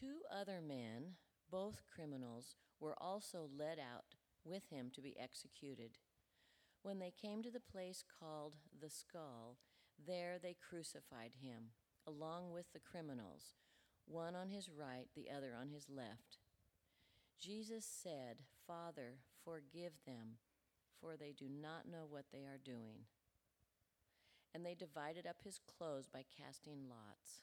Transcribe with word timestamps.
Two 0.00 0.22
other 0.34 0.62
men, 0.62 1.16
both 1.50 1.82
criminals, 1.94 2.56
were 2.80 2.94
also 2.98 3.50
led 3.54 3.78
out 3.78 4.16
with 4.46 4.62
him 4.70 4.90
to 4.94 5.02
be 5.02 5.14
executed. 5.20 5.98
When 6.82 6.98
they 6.98 7.12
came 7.12 7.42
to 7.42 7.50
the 7.50 7.60
place 7.60 8.02
called 8.18 8.54
the 8.80 8.88
skull, 8.88 9.58
there 10.06 10.38
they 10.42 10.56
crucified 10.66 11.32
him, 11.42 11.72
along 12.06 12.50
with 12.50 12.72
the 12.72 12.80
criminals, 12.80 13.56
one 14.06 14.34
on 14.34 14.48
his 14.48 14.70
right, 14.70 15.08
the 15.14 15.28
other 15.30 15.54
on 15.60 15.68
his 15.68 15.90
left. 15.90 16.38
Jesus 17.38 17.84
said, 17.84 18.38
Father, 18.66 19.18
forgive 19.44 19.92
them, 20.06 20.38
for 20.98 21.18
they 21.18 21.34
do 21.36 21.46
not 21.50 21.86
know 21.86 22.06
what 22.08 22.24
they 22.32 22.44
are 22.46 22.60
doing. 22.64 23.04
And 24.54 24.64
they 24.64 24.74
divided 24.74 25.26
up 25.26 25.42
his 25.44 25.58
clothes 25.58 26.08
by 26.10 26.24
casting 26.38 26.88
lots. 26.88 27.42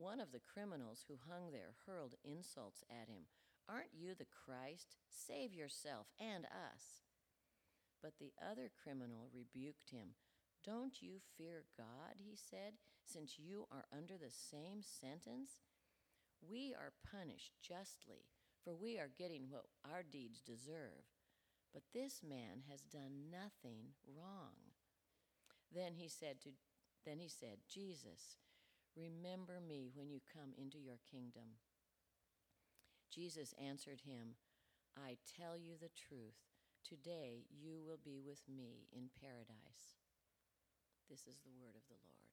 One 0.00 0.16
of 0.18 0.32
the 0.32 0.40
criminals 0.40 1.04
who 1.06 1.20
hung 1.28 1.52
there 1.52 1.76
hurled 1.84 2.14
insults 2.24 2.82
at 2.88 3.12
him. 3.12 3.28
Aren't 3.68 3.92
you 3.92 4.14
the 4.16 4.24
Christ? 4.32 4.96
Save 5.04 5.52
yourself 5.52 6.06
and 6.18 6.46
us. 6.46 7.04
But 8.00 8.16
the 8.16 8.32
other 8.40 8.72
criminal 8.72 9.28
rebuked 9.28 9.90
him. 9.92 10.16
Don't 10.64 11.02
you 11.02 11.20
fear 11.36 11.68
God, 11.76 12.16
he 12.16 12.34
said, 12.34 12.80
since 13.04 13.36
you 13.36 13.66
are 13.70 13.84
under 13.92 14.16
the 14.16 14.32
same 14.32 14.80
sentence? 14.80 15.60
We 16.40 16.72
are 16.72 16.96
punished 17.04 17.60
justly, 17.60 18.24
for 18.64 18.72
we 18.72 18.98
are 18.98 19.12
getting 19.18 19.50
what 19.50 19.68
our 19.84 20.02
deeds 20.02 20.40
deserve. 20.40 21.12
But 21.74 21.92
this 21.92 22.22
man 22.26 22.64
has 22.70 22.80
done 22.80 23.28
nothing 23.30 23.92
wrong. 24.08 24.72
Then 25.70 25.92
he 25.92 26.08
said 26.08 26.40
to 26.40 26.56
then 27.04 27.18
he 27.18 27.28
said, 27.28 27.68
Jesus, 27.68 28.36
Remember 28.96 29.60
me 29.60 29.88
when 29.94 30.10
you 30.10 30.20
come 30.26 30.52
into 30.58 30.78
your 30.78 30.98
kingdom. 31.10 31.58
Jesus 33.10 33.54
answered 33.58 34.02
him, 34.06 34.36
I 34.96 35.16
tell 35.24 35.58
you 35.58 35.74
the 35.78 35.90
truth. 35.94 36.38
Today 36.82 37.46
you 37.50 37.82
will 37.86 38.00
be 38.02 38.18
with 38.18 38.42
me 38.48 38.88
in 38.90 39.10
paradise. 39.20 39.98
This 41.08 41.26
is 41.26 41.38
the 41.42 41.54
word 41.58 41.74
of 41.74 41.82
the 41.86 41.98
Lord. 42.02 42.30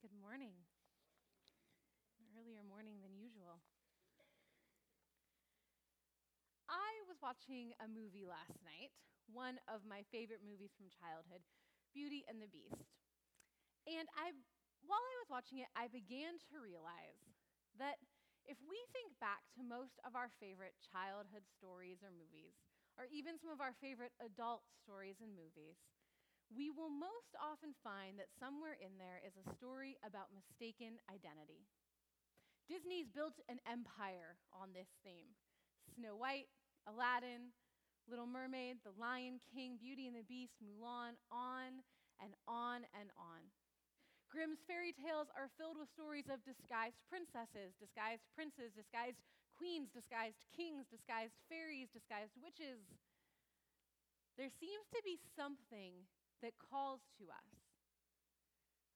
Good 0.00 0.16
morning. 0.16 0.56
Earlier 2.36 2.64
morning 2.64 3.00
than 3.04 3.14
usual. 3.14 3.60
I 6.72 7.01
was 7.12 7.20
watching 7.20 7.76
a 7.76 7.84
movie 7.84 8.24
last 8.24 8.56
night, 8.64 8.88
one 9.28 9.60
of 9.68 9.84
my 9.84 10.00
favorite 10.08 10.40
movies 10.40 10.72
from 10.72 10.88
childhood, 10.88 11.44
Beauty 11.92 12.24
and 12.24 12.40
the 12.40 12.48
Beast. 12.48 12.88
And 13.84 14.08
I, 14.16 14.32
while 14.80 14.96
I 15.04 15.16
was 15.20 15.28
watching 15.28 15.60
it, 15.60 15.68
I 15.76 15.92
began 15.92 16.40
to 16.48 16.56
realize 16.56 17.20
that 17.76 18.00
if 18.48 18.56
we 18.64 18.80
think 18.96 19.12
back 19.20 19.44
to 19.52 19.60
most 19.60 20.00
of 20.08 20.16
our 20.16 20.32
favorite 20.40 20.72
childhood 20.80 21.44
stories 21.52 22.00
or 22.00 22.08
movies, 22.08 22.56
or 22.96 23.04
even 23.12 23.36
some 23.36 23.52
of 23.52 23.60
our 23.60 23.76
favorite 23.76 24.16
adult 24.24 24.64
stories 24.80 25.20
and 25.20 25.36
movies, 25.36 25.76
we 26.48 26.72
will 26.72 26.88
most 26.88 27.36
often 27.36 27.76
find 27.84 28.16
that 28.16 28.32
somewhere 28.40 28.80
in 28.80 28.96
there 28.96 29.20
is 29.20 29.36
a 29.36 29.52
story 29.52 30.00
about 30.00 30.32
mistaken 30.32 30.96
identity. 31.12 31.68
Disney's 32.72 33.12
built 33.12 33.36
an 33.52 33.60
empire 33.68 34.40
on 34.48 34.72
this 34.72 34.88
theme. 35.04 35.36
Snow 35.92 36.16
White, 36.16 36.48
Aladdin, 36.86 37.54
Little 38.10 38.26
Mermaid, 38.26 38.82
The 38.82 38.94
Lion 38.98 39.38
King, 39.54 39.78
Beauty 39.78 40.06
and 40.06 40.16
the 40.16 40.26
Beast, 40.26 40.58
Mulan, 40.58 41.14
on 41.30 41.82
and 42.18 42.34
on 42.46 42.82
and 42.98 43.10
on. 43.18 43.42
Grimm's 44.32 44.64
fairy 44.64 44.96
tales 44.96 45.28
are 45.36 45.52
filled 45.60 45.76
with 45.76 45.92
stories 45.92 46.26
of 46.32 46.40
disguised 46.42 46.96
princesses, 47.06 47.76
disguised 47.76 48.24
princes, 48.32 48.72
disguised 48.72 49.20
queens, 49.52 49.92
disguised 49.92 50.40
kings, 50.56 50.88
disguised 50.88 51.36
fairies, 51.52 51.92
disguised 51.92 52.32
witches. 52.40 52.80
There 54.40 54.48
seems 54.48 54.88
to 54.96 55.04
be 55.04 55.20
something 55.36 56.08
that 56.40 56.56
calls 56.56 57.04
to 57.20 57.28
us 57.28 57.52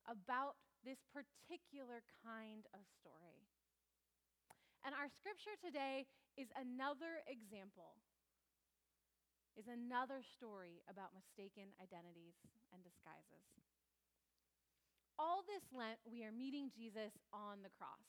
about 0.09 0.57
this 0.81 1.05
particular 1.13 2.01
kind 2.25 2.65
of 2.73 2.81
story. 2.97 3.45
And 4.87 4.95
our 4.97 5.13
scripture 5.13 5.59
today 5.61 6.09
is 6.37 6.53
another 6.53 7.25
example, 7.25 7.97
is 9.57 9.67
another 9.67 10.21
story 10.21 10.85
about 10.85 11.17
mistaken 11.17 11.73
identities 11.81 12.37
and 12.73 12.85
disguises. 12.85 13.45
All 15.17 15.41
this 15.49 15.65
Lent, 15.73 15.97
we 16.05 16.29
are 16.29 16.33
meeting 16.33 16.69
Jesus 16.69 17.17
on 17.33 17.65
the 17.65 17.73
cross. 17.73 18.05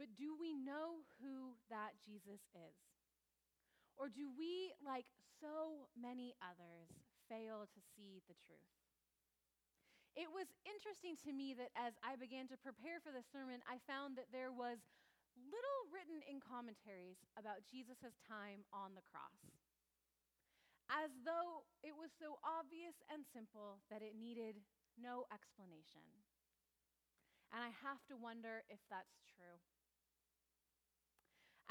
But 0.00 0.16
do 0.16 0.32
we 0.32 0.56
know 0.56 1.04
who 1.20 1.60
that 1.68 2.00
Jesus 2.00 2.40
is? 2.56 2.76
Or 4.00 4.08
do 4.08 4.32
we, 4.32 4.74
like 4.82 5.06
so 5.38 5.86
many 5.94 6.34
others, 6.40 6.88
fail 7.28 7.68
to 7.68 7.80
see 7.94 8.24
the 8.26 8.34
truth? 8.48 8.74
It 10.16 10.30
was 10.30 10.46
interesting 10.64 11.18
to 11.26 11.30
me 11.34 11.54
that 11.58 11.74
as 11.74 11.94
I 12.02 12.14
began 12.14 12.46
to 12.50 12.58
prepare 12.58 13.02
for 13.02 13.10
this 13.10 13.26
sermon, 13.28 13.62
I 13.66 13.82
found 13.86 14.14
that 14.16 14.30
there 14.30 14.54
was 14.54 14.78
little 15.38 15.80
written 15.90 16.22
in 16.26 16.38
commentaries 16.42 17.18
about 17.34 17.66
Jesus' 17.66 18.18
time 18.26 18.62
on 18.70 18.94
the 18.94 19.06
cross, 19.10 19.38
as 20.90 21.10
though 21.26 21.66
it 21.82 21.94
was 21.94 22.12
so 22.14 22.38
obvious 22.44 22.94
and 23.10 23.26
simple 23.34 23.82
that 23.90 24.04
it 24.04 24.14
needed 24.14 24.62
no 24.98 25.26
explanation. 25.34 26.04
And 27.50 27.62
I 27.62 27.70
have 27.82 28.02
to 28.10 28.18
wonder 28.18 28.66
if 28.70 28.82
that's 28.90 29.22
true. 29.26 29.58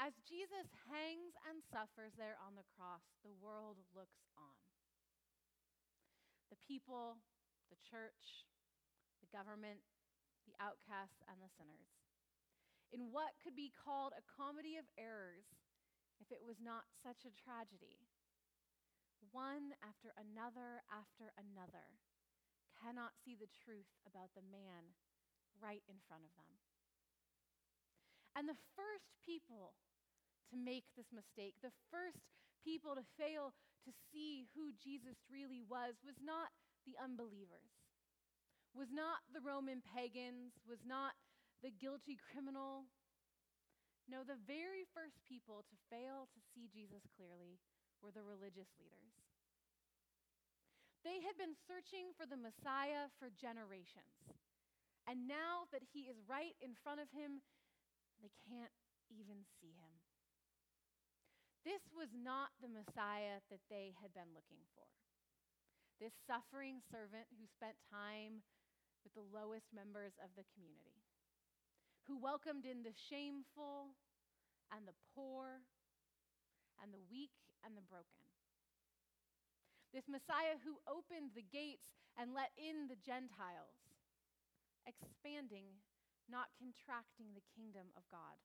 As 0.00 0.16
Jesus 0.26 0.66
hangs 0.90 1.32
and 1.46 1.62
suffers 1.70 2.12
there 2.18 2.36
on 2.42 2.58
the 2.58 2.66
cross, 2.74 3.04
the 3.22 3.32
world 3.38 3.78
looks 3.94 4.26
on. 4.34 4.58
The 6.50 6.58
people, 6.60 7.22
the 7.70 7.78
church, 7.80 8.48
the 9.22 9.30
government, 9.30 9.80
the 10.44 10.56
outcasts, 10.58 11.22
and 11.30 11.38
the 11.40 11.52
sinners 11.54 12.03
in 12.94 13.10
what 13.10 13.34
could 13.42 13.58
be 13.58 13.74
called 13.74 14.14
a 14.14 14.22
comedy 14.30 14.78
of 14.78 14.86
errors 14.94 15.50
if 16.22 16.30
it 16.30 16.46
was 16.46 16.62
not 16.62 16.86
such 17.02 17.26
a 17.26 17.34
tragedy. 17.34 17.98
One 19.34 19.74
after 19.82 20.14
another 20.14 20.86
after 20.86 21.34
another 21.34 21.98
cannot 22.78 23.18
see 23.18 23.34
the 23.34 23.50
truth 23.50 23.90
about 24.06 24.30
the 24.38 24.46
man 24.46 24.94
right 25.58 25.82
in 25.90 25.98
front 26.06 26.22
of 26.22 26.30
them. 26.38 26.54
And 28.38 28.46
the 28.46 28.62
first 28.78 29.10
people 29.26 29.74
to 30.50 30.54
make 30.54 30.86
this 30.94 31.10
mistake, 31.10 31.58
the 31.58 31.74
first 31.90 32.22
people 32.62 32.94
to 32.94 33.14
fail 33.18 33.50
to 33.82 33.90
see 34.10 34.46
who 34.54 34.70
Jesus 34.78 35.18
really 35.26 35.66
was, 35.66 35.98
was 36.06 36.18
not 36.22 36.54
the 36.86 36.94
unbelievers, 36.98 37.74
was 38.70 38.90
not 38.90 39.22
the 39.30 39.42
Roman 39.42 39.82
pagans, 39.82 40.54
was 40.62 40.82
not 40.86 41.14
the 41.64 41.72
guilty 41.72 42.20
criminal. 42.20 42.84
No, 44.04 44.20
the 44.20 44.36
very 44.44 44.84
first 44.92 45.16
people 45.24 45.64
to 45.64 45.84
fail 45.88 46.28
to 46.28 46.40
see 46.52 46.68
Jesus 46.68 47.00
clearly 47.16 47.56
were 48.04 48.12
the 48.12 48.20
religious 48.20 48.68
leaders. 48.76 49.16
They 51.08 51.24
had 51.24 51.40
been 51.40 51.56
searching 51.56 52.12
for 52.12 52.28
the 52.28 52.36
Messiah 52.36 53.08
for 53.16 53.32
generations. 53.32 54.28
And 55.08 55.24
now 55.24 55.64
that 55.72 55.80
he 55.80 56.04
is 56.04 56.20
right 56.28 56.52
in 56.60 56.76
front 56.76 57.00
of 57.00 57.08
him, 57.16 57.40
they 58.20 58.32
can't 58.44 58.72
even 59.08 59.48
see 59.56 59.72
him. 59.72 60.04
This 61.64 61.88
was 61.96 62.12
not 62.12 62.52
the 62.60 62.72
Messiah 62.72 63.40
that 63.48 63.64
they 63.72 63.96
had 64.04 64.12
been 64.12 64.36
looking 64.36 64.64
for. 64.76 64.88
This 65.96 66.12
suffering 66.28 66.84
servant 66.92 67.24
who 67.40 67.48
spent 67.48 67.80
time 67.88 68.44
with 69.00 69.16
the 69.16 69.24
lowest 69.24 69.72
members 69.72 70.12
of 70.20 70.32
the 70.36 70.44
community 70.52 71.03
who 72.06 72.20
welcomed 72.20 72.64
in 72.64 72.84
the 72.84 72.92
shameful 72.92 73.96
and 74.72 74.84
the 74.86 74.96
poor 75.14 75.64
and 76.82 76.92
the 76.92 77.00
weak 77.10 77.34
and 77.64 77.76
the 77.76 77.86
broken. 77.86 78.28
This 79.94 80.10
Messiah 80.10 80.58
who 80.60 80.82
opened 80.90 81.32
the 81.38 81.46
gates 81.46 81.94
and 82.18 82.34
let 82.34 82.50
in 82.58 82.90
the 82.90 82.98
Gentiles, 82.98 83.78
expanding, 84.84 85.80
not 86.26 86.50
contracting 86.58 87.30
the 87.32 87.46
kingdom 87.54 87.94
of 87.94 88.02
God. 88.10 88.36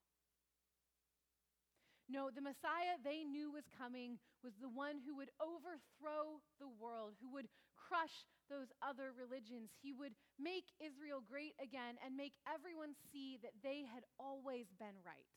No, 2.10 2.34
the 2.34 2.42
Messiah 2.42 2.98
they 3.02 3.22
knew 3.22 3.54
was 3.54 3.70
coming 3.70 4.18
was 4.42 4.58
the 4.58 4.70
one 4.70 4.98
who 5.06 5.14
would 5.18 5.30
overthrow 5.38 6.42
the 6.58 6.70
world, 6.70 7.14
who 7.22 7.30
would 7.34 7.50
crush 7.78 8.26
those 8.50 8.74
other 8.82 9.14
religions. 9.14 9.70
He 9.80 9.94
would 9.94 10.18
make 10.42 10.74
Israel 10.82 11.22
great 11.22 11.54
again 11.62 12.02
and 12.02 12.18
make 12.18 12.34
everyone 12.50 12.98
see 13.14 13.38
that 13.46 13.56
they 13.62 13.86
had 13.86 14.04
always 14.18 14.68
been 14.76 14.98
right. 15.06 15.30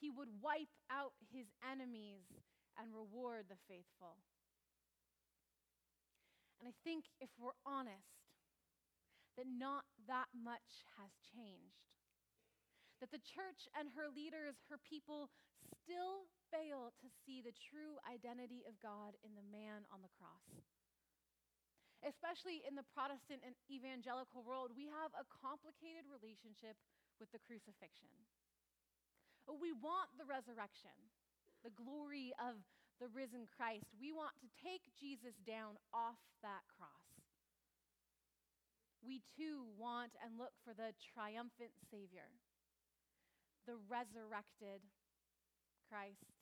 He 0.00 0.10
would 0.10 0.28
wipe 0.42 0.72
out 0.90 1.14
his 1.30 1.46
enemies 1.62 2.26
and 2.80 2.90
reward 2.90 3.46
the 3.46 3.60
faithful. 3.68 4.18
And 6.58 6.66
I 6.66 6.74
think 6.82 7.06
if 7.20 7.30
we're 7.36 7.56
honest, 7.68 8.24
that 9.36 9.46
not 9.50 9.84
that 10.08 10.30
much 10.32 10.86
has 10.96 11.10
changed 11.34 11.84
that 13.04 13.12
the 13.12 13.20
church 13.36 13.68
and 13.76 13.92
her 13.92 14.08
leaders, 14.08 14.56
her 14.72 14.80
people, 14.80 15.28
still 15.60 16.24
fail 16.48 16.88
to 16.96 17.08
see 17.24 17.44
the 17.44 17.52
true 17.52 18.00
identity 18.08 18.64
of 18.64 18.80
God 18.80 19.12
in 19.20 19.36
the 19.36 19.44
man 19.44 19.84
on 19.92 20.00
the 20.00 20.08
cross. 20.16 20.64
Especially 22.04 22.60
in 22.68 22.76
the 22.76 22.84
Protestant 22.92 23.40
and 23.40 23.56
evangelical 23.72 24.44
world, 24.44 24.76
we 24.76 24.84
have 24.92 25.10
a 25.16 25.24
complicated 25.40 26.04
relationship 26.04 26.76
with 27.16 27.32
the 27.32 27.40
crucifixion. 27.40 28.12
We 29.48 29.72
want 29.72 30.12
the 30.20 30.28
resurrection, 30.28 30.92
the 31.64 31.72
glory 31.72 32.36
of 32.36 32.60
the 33.00 33.08
risen 33.08 33.48
Christ. 33.48 33.88
We 33.96 34.12
want 34.12 34.36
to 34.44 34.48
take 34.60 34.84
Jesus 35.00 35.36
down 35.48 35.80
off 35.96 36.20
that 36.44 36.64
cross. 36.76 37.08
We 39.00 39.20
too 39.36 39.68
want 39.76 40.16
and 40.20 40.36
look 40.36 40.56
for 40.64 40.72
the 40.72 40.96
triumphant 41.12 41.72
Savior 41.92 42.28
the 43.64 43.80
resurrected 43.88 44.84
Christ 45.88 46.36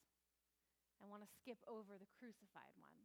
and 0.99 1.07
want 1.07 1.23
to 1.23 1.31
skip 1.39 1.59
over 1.71 1.95
the 1.95 2.11
crucified 2.19 2.75
one. 2.79 2.99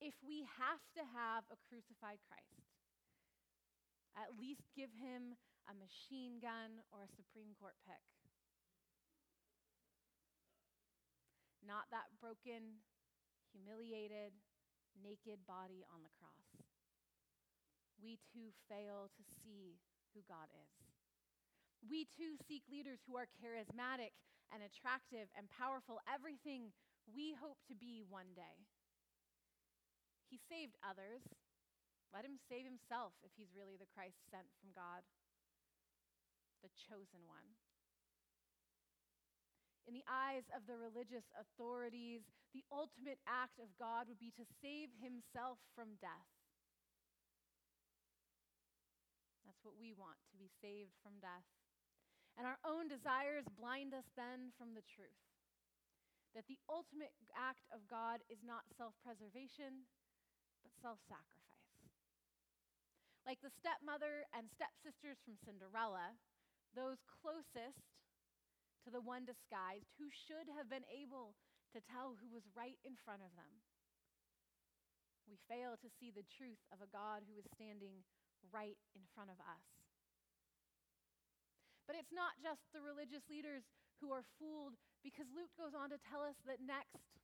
If 0.00 0.14
we 0.22 0.44
have 0.58 0.82
to 0.98 1.02
have 1.14 1.44
a 1.50 1.60
crucified 1.68 2.20
Christ, 2.26 2.66
at 4.14 4.34
least 4.38 4.70
give 4.74 4.90
him 4.94 5.34
a 5.66 5.74
machine 5.74 6.38
gun 6.38 6.82
or 6.94 7.02
a 7.02 7.14
Supreme 7.16 7.56
Court 7.58 7.74
pick. 7.82 8.02
Not 11.64 11.88
that 11.90 12.12
broken, 12.20 12.84
humiliated, 13.50 14.36
naked 15.00 15.42
body 15.48 15.82
on 15.88 16.04
the 16.04 16.12
cross. 16.20 16.46
We 17.96 18.20
too 18.34 18.52
fail 18.68 19.08
to 19.16 19.22
see 19.40 19.80
who 20.12 20.20
God 20.28 20.52
is. 20.52 20.74
We 21.80 22.04
too 22.04 22.36
seek 22.44 22.64
leaders 22.68 23.00
who 23.08 23.16
are 23.16 23.28
charismatic 23.40 24.12
and 24.52 24.60
attractive 24.60 25.32
and 25.32 25.48
powerful, 25.48 26.04
everything 26.04 26.72
we 27.08 27.32
hope 27.32 27.58
to 27.68 27.74
be 27.74 28.04
one 28.04 28.36
day. 28.36 28.68
He 30.34 30.42
saved 30.50 30.74
others. 30.82 31.22
Let 32.10 32.26
him 32.26 32.42
save 32.50 32.66
himself 32.66 33.14
if 33.22 33.30
he's 33.38 33.54
really 33.54 33.78
the 33.78 33.86
Christ 33.94 34.18
sent 34.34 34.50
from 34.58 34.74
God, 34.74 35.06
the 36.58 36.74
chosen 36.74 37.22
one. 37.22 37.54
In 39.86 39.94
the 39.94 40.02
eyes 40.10 40.42
of 40.50 40.66
the 40.66 40.74
religious 40.74 41.30
authorities, 41.38 42.26
the 42.50 42.66
ultimate 42.74 43.22
act 43.30 43.62
of 43.62 43.70
God 43.78 44.10
would 44.10 44.18
be 44.18 44.34
to 44.34 44.42
save 44.58 44.90
himself 44.98 45.62
from 45.78 46.02
death. 46.02 46.30
That's 49.46 49.62
what 49.62 49.78
we 49.78 49.94
want, 49.94 50.18
to 50.34 50.36
be 50.42 50.50
saved 50.50 50.98
from 50.98 51.22
death. 51.22 51.46
And 52.34 52.42
our 52.42 52.58
own 52.66 52.90
desires 52.90 53.46
blind 53.54 53.94
us 53.94 54.10
then 54.18 54.50
from 54.58 54.74
the 54.74 54.82
truth 54.82 55.22
that 56.34 56.50
the 56.50 56.58
ultimate 56.66 57.14
act 57.38 57.62
of 57.70 57.86
God 57.86 58.18
is 58.26 58.42
not 58.42 58.66
self 58.74 58.98
preservation, 59.06 59.86
but 60.64 60.72
self 60.80 60.98
sacrifice. 61.06 61.44
Like 63.28 63.40
the 63.40 63.52
stepmother 63.52 64.24
and 64.32 64.48
stepsisters 64.48 65.20
from 65.24 65.36
Cinderella, 65.44 66.16
those 66.72 67.00
closest 67.08 67.84
to 68.84 68.92
the 68.92 69.00
one 69.00 69.24
disguised 69.24 69.88
who 69.96 70.12
should 70.12 70.48
have 70.52 70.68
been 70.68 70.84
able 70.92 71.36
to 71.72 71.80
tell 71.80 72.16
who 72.20 72.28
was 72.28 72.44
right 72.52 72.76
in 72.84 72.96
front 73.00 73.24
of 73.24 73.32
them. 73.36 73.64
We 75.24 75.40
fail 75.48 75.80
to 75.80 75.88
see 75.96 76.12
the 76.12 76.28
truth 76.28 76.60
of 76.68 76.84
a 76.84 76.92
God 76.92 77.24
who 77.24 77.40
is 77.40 77.48
standing 77.56 78.04
right 78.52 78.76
in 78.92 79.04
front 79.16 79.32
of 79.32 79.40
us. 79.40 79.64
But 81.88 81.96
it's 81.96 82.12
not 82.12 82.36
just 82.44 82.60
the 82.72 82.84
religious 82.84 83.24
leaders 83.28 83.64
who 84.00 84.12
are 84.12 84.24
fooled, 84.36 84.76
because 85.00 85.28
Luke 85.32 85.52
goes 85.56 85.72
on 85.72 85.88
to 85.92 86.00
tell 86.00 86.20
us 86.24 86.36
that 86.44 86.60
next, 86.60 87.23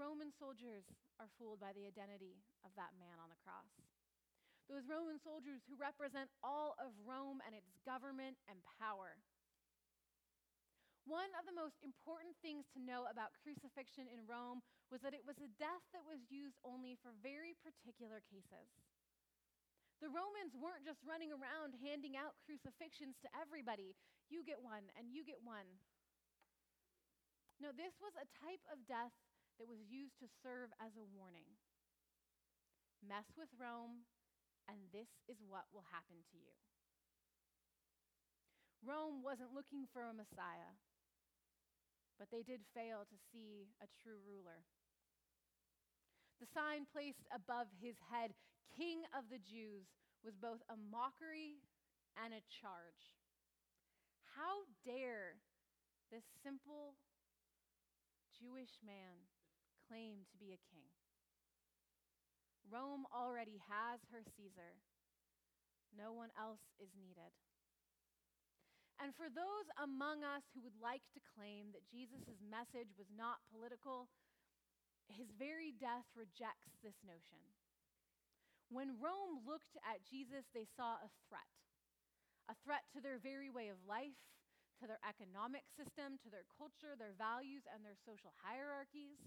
Roman 0.00 0.32
soldiers 0.32 0.88
are 1.20 1.28
fooled 1.36 1.60
by 1.60 1.76
the 1.76 1.84
identity 1.84 2.40
of 2.64 2.72
that 2.80 2.96
man 2.96 3.20
on 3.20 3.28
the 3.28 3.36
cross. 3.44 3.68
Those 4.64 4.88
Roman 4.88 5.20
soldiers 5.20 5.60
who 5.68 5.76
represent 5.76 6.32
all 6.40 6.72
of 6.80 6.96
Rome 7.04 7.44
and 7.44 7.52
its 7.52 7.68
government 7.84 8.40
and 8.48 8.64
power. 8.80 9.20
One 11.04 11.28
of 11.36 11.44
the 11.44 11.52
most 11.52 11.76
important 11.84 12.32
things 12.40 12.64
to 12.72 12.80
know 12.80 13.04
about 13.12 13.36
crucifixion 13.44 14.08
in 14.08 14.24
Rome 14.24 14.64
was 14.88 15.04
that 15.04 15.12
it 15.12 15.26
was 15.26 15.36
a 15.36 15.52
death 15.60 15.84
that 15.92 16.08
was 16.08 16.24
used 16.32 16.56
only 16.64 16.96
for 17.04 17.12
very 17.20 17.52
particular 17.60 18.24
cases. 18.24 18.72
The 20.00 20.08
Romans 20.08 20.56
weren't 20.56 20.88
just 20.88 21.04
running 21.04 21.28
around 21.28 21.76
handing 21.76 22.16
out 22.16 22.40
crucifixions 22.48 23.20
to 23.20 23.28
everybody. 23.36 23.92
You 24.32 24.40
get 24.48 24.64
one, 24.64 24.88
and 24.96 25.12
you 25.12 25.28
get 25.28 25.44
one. 25.44 25.68
No, 27.60 27.76
this 27.76 27.92
was 28.00 28.16
a 28.16 28.24
type 28.40 28.64
of 28.72 28.80
death 28.88 29.12
that 29.60 29.68
was 29.68 29.84
used 29.92 30.16
to 30.16 30.36
serve 30.40 30.72
as 30.80 30.96
a 30.96 31.04
warning. 31.12 31.60
Mess 33.04 33.28
with 33.36 33.52
Rome, 33.60 34.08
and 34.64 34.88
this 34.88 35.12
is 35.28 35.36
what 35.44 35.68
will 35.68 35.84
happen 35.92 36.24
to 36.32 36.36
you. 36.40 36.56
Rome 38.80 39.20
wasn't 39.20 39.52
looking 39.52 39.84
for 39.92 40.08
a 40.08 40.16
Messiah, 40.16 40.72
but 42.16 42.32
they 42.32 42.40
did 42.40 42.64
fail 42.72 43.04
to 43.04 43.20
see 43.28 43.68
a 43.84 43.88
true 44.00 44.16
ruler. 44.24 44.64
The 46.40 46.48
sign 46.56 46.88
placed 46.88 47.28
above 47.28 47.68
his 47.76 48.00
head, 48.08 48.32
King 48.72 49.04
of 49.12 49.28
the 49.28 49.44
Jews, 49.44 49.92
was 50.24 50.40
both 50.40 50.64
a 50.72 50.80
mockery 50.88 51.60
and 52.16 52.32
a 52.32 52.48
charge. 52.48 53.20
How 54.24 54.64
dare 54.88 55.36
this 56.08 56.24
simple 56.40 56.96
Jewish 58.32 58.80
man 58.80 59.28
claim 59.90 60.22
to 60.30 60.38
be 60.38 60.54
a 60.54 60.62
king? 60.70 60.86
Rome 62.70 63.10
already 63.10 63.58
has 63.66 63.98
her 64.14 64.22
Caesar. 64.38 64.78
No 65.90 66.14
one 66.14 66.30
else 66.38 66.62
is 66.78 66.94
needed. 66.94 67.34
And 69.02 69.10
for 69.18 69.26
those 69.26 69.66
among 69.82 70.22
us 70.22 70.46
who 70.54 70.62
would 70.62 70.78
like 70.78 71.02
to 71.18 71.28
claim 71.34 71.74
that 71.74 71.90
Jesus' 71.90 72.38
message 72.38 72.94
was 72.94 73.10
not 73.10 73.42
political, 73.50 74.06
his 75.10 75.34
very 75.34 75.74
death 75.74 76.06
rejects 76.14 76.78
this 76.78 76.94
notion. 77.02 77.42
When 78.70 79.02
Rome 79.02 79.42
looked 79.42 79.74
at 79.82 80.06
Jesus, 80.06 80.46
they 80.54 80.70
saw 80.78 81.02
a 81.02 81.10
threat 81.26 81.50
a 82.50 82.58
threat 82.66 82.82
to 82.90 82.98
their 82.98 83.22
very 83.22 83.46
way 83.46 83.70
of 83.70 83.78
life, 83.86 84.18
to 84.82 84.84
their 84.90 84.98
economic 85.06 85.62
system, 85.78 86.18
to 86.18 86.28
their 86.34 86.42
culture, 86.58 86.98
their 86.98 87.14
values, 87.14 87.62
and 87.70 87.86
their 87.86 87.94
social 88.02 88.34
hierarchies. 88.42 89.22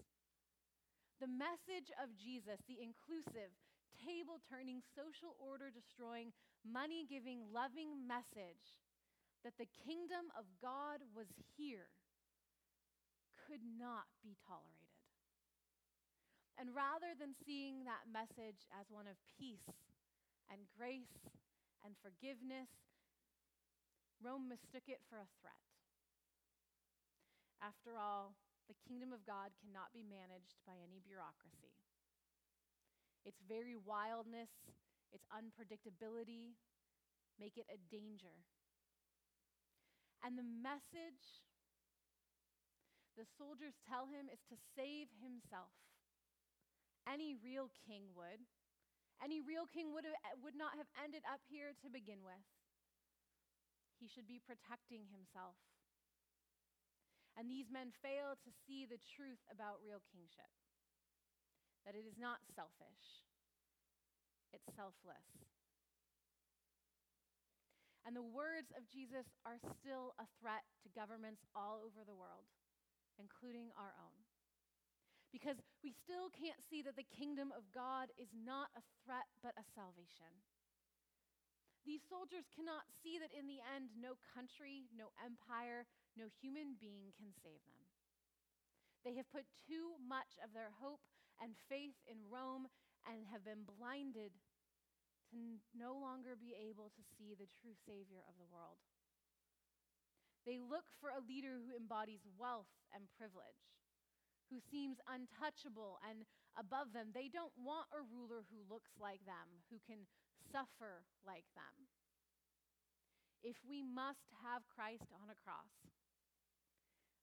The 1.22 1.30
message 1.30 1.94
of 2.02 2.14
Jesus, 2.18 2.60
the 2.66 2.82
inclusive, 2.82 3.54
table 4.02 4.42
turning, 4.50 4.82
social 4.98 5.38
order 5.40 5.70
destroying, 5.70 6.34
money 6.66 7.06
giving, 7.08 7.46
loving 7.54 8.04
message 8.04 8.82
that 9.44 9.56
the 9.60 9.70
kingdom 9.84 10.32
of 10.40 10.48
God 10.64 11.04
was 11.12 11.28
here, 11.56 11.92
could 13.48 13.64
not 13.64 14.08
be 14.24 14.40
tolerated. 14.48 14.84
And 16.56 16.72
rather 16.72 17.12
than 17.18 17.36
seeing 17.36 17.84
that 17.84 18.08
message 18.08 18.64
as 18.72 18.88
one 18.88 19.10
of 19.10 19.20
peace 19.36 19.68
and 20.48 20.64
grace 20.78 21.28
and 21.84 21.92
forgiveness, 22.00 22.72
Rome 24.24 24.48
mistook 24.48 24.88
it 24.88 25.04
for 25.12 25.20
a 25.20 25.28
threat. 25.44 25.68
After 27.60 28.00
all, 28.00 28.36
the 28.68 28.78
kingdom 28.88 29.12
of 29.12 29.26
God 29.28 29.52
cannot 29.60 29.92
be 29.92 30.04
managed 30.04 30.60
by 30.64 30.78
any 30.80 31.04
bureaucracy. 31.04 31.76
Its 33.24 33.40
very 33.48 33.76
wildness, 33.76 34.52
its 35.12 35.24
unpredictability, 35.32 36.56
make 37.40 37.56
it 37.56 37.68
a 37.72 37.80
danger. 37.92 38.44
And 40.24 40.40
the 40.40 40.48
message 40.48 41.44
the 43.14 43.30
soldiers 43.38 43.78
tell 43.86 44.10
him 44.10 44.26
is 44.26 44.42
to 44.50 44.58
save 44.74 45.12
himself. 45.22 45.74
Any 47.06 47.38
real 47.38 47.70
king 47.86 48.10
would. 48.18 48.42
Any 49.22 49.40
real 49.40 49.70
king 49.70 49.94
would, 49.94 50.04
have, 50.08 50.18
would 50.42 50.58
not 50.58 50.74
have 50.76 50.90
ended 50.98 51.22
up 51.30 51.40
here 51.46 51.78
to 51.86 51.88
begin 51.94 52.26
with. 52.26 52.42
He 54.02 54.10
should 54.10 54.26
be 54.26 54.42
protecting 54.42 55.06
himself. 55.14 55.56
And 57.34 57.50
these 57.50 57.74
men 57.74 57.90
fail 58.02 58.38
to 58.38 58.52
see 58.66 58.86
the 58.86 59.02
truth 59.18 59.42
about 59.50 59.82
real 59.82 60.02
kingship 60.14 60.50
that 61.84 62.00
it 62.00 62.08
is 62.08 62.16
not 62.16 62.40
selfish, 62.56 63.28
it's 64.56 64.70
selfless. 64.72 65.28
And 68.08 68.16
the 68.16 68.24
words 68.24 68.72
of 68.76 68.88
Jesus 68.92 69.28
are 69.48 69.60
still 69.80 70.12
a 70.20 70.28
threat 70.40 70.64
to 70.84 70.92
governments 70.92 71.44
all 71.56 71.84
over 71.84 72.04
the 72.04 72.16
world, 72.16 72.48
including 73.16 73.72
our 73.80 73.96
own. 73.96 74.20
Because 75.32 75.60
we 75.84 75.96
still 75.96 76.28
can't 76.30 76.60
see 76.68 76.84
that 76.84 77.00
the 77.00 77.08
kingdom 77.16 77.56
of 77.56 77.68
God 77.72 78.12
is 78.20 78.30
not 78.36 78.72
a 78.76 78.84
threat, 79.04 79.28
but 79.40 79.56
a 79.56 79.66
salvation. 79.72 80.30
These 81.84 82.08
soldiers 82.08 82.48
cannot 82.56 82.88
see 83.04 83.20
that 83.20 83.36
in 83.36 83.44
the 83.44 83.60
end, 83.60 83.92
no 84.00 84.16
country, 84.32 84.88
no 84.96 85.12
empire, 85.20 85.84
no 86.16 86.32
human 86.40 86.80
being 86.80 87.12
can 87.20 87.36
save 87.44 87.60
them. 87.68 87.84
They 89.04 89.20
have 89.20 89.28
put 89.28 89.44
too 89.68 90.00
much 90.00 90.40
of 90.40 90.56
their 90.56 90.72
hope 90.80 91.04
and 91.44 91.60
faith 91.68 92.00
in 92.08 92.24
Rome 92.32 92.72
and 93.04 93.28
have 93.28 93.44
been 93.44 93.68
blinded 93.68 94.32
to 95.36 95.60
no 95.76 95.92
longer 95.92 96.40
be 96.40 96.56
able 96.56 96.88
to 96.96 97.04
see 97.04 97.36
the 97.36 97.52
true 97.60 97.76
Savior 97.84 98.24
of 98.32 98.40
the 98.40 98.48
world. 98.48 98.80
They 100.48 100.60
look 100.60 100.88
for 101.04 101.12
a 101.12 101.24
leader 101.24 101.60
who 101.60 101.76
embodies 101.76 102.24
wealth 102.40 102.72
and 102.96 103.12
privilege, 103.16 103.60
who 104.48 104.60
seems 104.60 105.04
untouchable 105.08 106.00
and 106.04 106.24
above 106.56 106.92
them. 106.92 107.12
They 107.12 107.32
don't 107.32 107.56
want 107.60 107.92
a 107.92 108.04
ruler 108.08 108.44
who 108.48 108.68
looks 108.68 108.92
like 109.00 109.24
them, 109.28 109.64
who 109.68 109.80
can 109.84 110.08
suffer 110.52 111.06
like 111.24 111.48
them. 111.56 111.88
If 113.44 113.60
we 113.68 113.84
must 113.84 114.32
have 114.44 114.68
Christ 114.72 115.12
on 115.12 115.28
a 115.28 115.36
cross, 115.36 115.76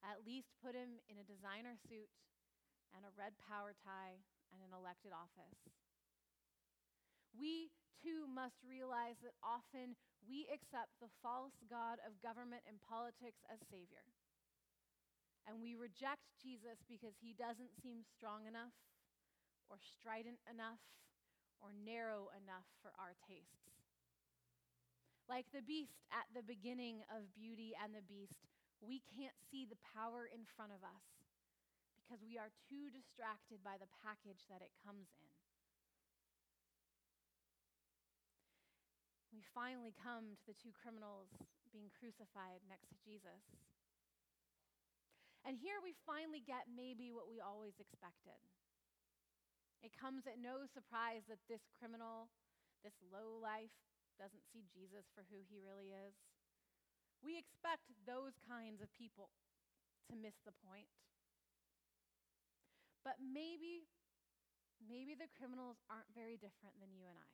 at 0.05 0.25
least 0.25 0.53
put 0.61 0.77
him 0.77 1.01
in 1.09 1.21
a 1.21 1.29
designer 1.29 1.77
suit 1.77 2.09
and 2.93 3.05
a 3.05 3.17
red 3.17 3.37
power 3.41 3.73
tie 3.73 4.21
and 4.53 4.61
an 4.61 4.73
elected 4.73 5.13
office. 5.13 5.61
We 7.33 7.73
too 8.01 8.27
must 8.27 8.61
realize 8.65 9.21
that 9.23 9.37
often 9.45 9.97
we 10.25 10.49
accept 10.51 10.93
the 10.99 11.13
false 11.23 11.57
God 11.69 12.01
of 12.05 12.21
government 12.25 12.65
and 12.69 12.81
politics 12.81 13.45
as 13.49 13.61
Savior. 13.69 14.05
And 15.49 15.61
we 15.61 15.73
reject 15.77 16.25
Jesus 16.41 16.85
because 16.85 17.17
he 17.21 17.33
doesn't 17.33 17.77
seem 17.81 18.05
strong 18.05 18.45
enough, 18.45 18.77
or 19.73 19.81
strident 19.81 20.41
enough, 20.45 20.83
or 21.61 21.77
narrow 21.85 22.33
enough 22.37 22.67
for 22.81 22.93
our 22.97 23.15
tastes. 23.29 23.71
Like 25.31 25.47
the 25.55 25.63
beast 25.63 26.03
at 26.11 26.27
the 26.35 26.43
beginning 26.43 27.07
of 27.07 27.31
Beauty 27.39 27.77
and 27.79 27.95
the 27.95 28.03
Beast, 28.05 28.43
we 28.83 29.05
can't 29.15 29.37
see 29.53 29.69
the 29.69 29.79
power 29.95 30.27
in 30.27 30.43
front 30.57 30.75
of 30.75 30.83
us 30.83 31.07
because 32.03 32.27
we 32.27 32.35
are 32.35 32.51
too 32.67 32.91
distracted 32.91 33.63
by 33.63 33.79
the 33.79 33.87
package 34.03 34.43
that 34.51 34.59
it 34.59 34.75
comes 34.83 35.07
in. 35.23 35.31
We 39.31 39.47
finally 39.55 39.95
come 39.95 40.35
to 40.35 40.45
the 40.51 40.59
two 40.59 40.75
criminals 40.75 41.31
being 41.71 41.87
crucified 41.95 42.67
next 42.67 42.91
to 42.91 42.99
Jesus. 43.07 43.47
And 45.47 45.55
here 45.57 45.79
we 45.81 45.95
finally 46.03 46.43
get 46.43 46.67
maybe 46.67 47.15
what 47.15 47.31
we 47.31 47.39
always 47.39 47.79
expected. 47.79 48.37
It 49.81 49.97
comes 49.97 50.29
at 50.29 50.37
no 50.37 50.69
surprise 50.69 51.25
that 51.33 51.41
this 51.49 51.65
criminal, 51.81 52.29
this 52.85 52.97
low 53.09 53.41
life, 53.41 53.73
doesn't 54.21 54.45
see 54.53 54.69
Jesus 54.69 55.09
for 55.17 55.25
who 55.33 55.41
he 55.49 55.57
really 55.57 55.97
is. 55.97 56.13
We 57.25 57.41
expect 57.41 57.89
those 58.05 58.37
kinds 58.45 58.85
of 58.85 58.93
people 58.93 59.33
to 60.13 60.17
miss 60.17 60.37
the 60.45 60.57
point. 60.61 60.89
But 63.01 63.17
maybe, 63.21 63.89
maybe 64.81 65.17
the 65.17 65.33
criminals 65.33 65.81
aren't 65.89 66.13
very 66.13 66.37
different 66.37 66.77
than 66.81 66.93
you 66.93 67.09
and 67.09 67.17
I. 67.17 67.33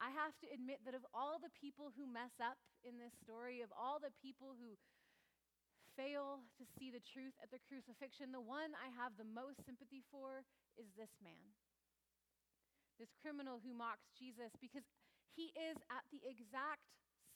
I 0.00 0.10
have 0.16 0.32
to 0.40 0.50
admit 0.50 0.82
that 0.88 0.96
of 0.96 1.04
all 1.12 1.36
the 1.38 1.52
people 1.52 1.92
who 1.92 2.08
mess 2.08 2.32
up 2.40 2.56
in 2.82 2.96
this 2.96 3.12
story, 3.20 3.60
of 3.60 3.70
all 3.70 4.00
the 4.00 4.10
people 4.18 4.56
who 4.56 4.80
fail 5.96 6.44
to 6.56 6.64
see 6.76 6.88
the 6.88 7.02
truth 7.02 7.36
at 7.42 7.52
the 7.52 7.62
crucifixion, 7.68 8.32
the 8.32 8.42
one 8.42 8.72
I 8.78 8.88
have 8.96 9.16
the 9.16 9.28
most 9.28 9.60
sympathy 9.64 10.04
for 10.08 10.44
is 10.76 10.88
this 10.96 11.12
man. 11.20 11.52
This 13.00 13.12
criminal 13.20 13.60
who 13.60 13.76
mocks 13.76 14.12
Jesus 14.14 14.52
because 14.60 14.86
he 15.32 15.52
is 15.56 15.76
at 15.88 16.04
the 16.12 16.22
exact 16.24 16.84